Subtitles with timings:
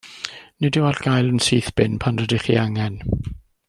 [0.63, 3.01] Nid yw ar gael yn syth bin pan rydych ei angen.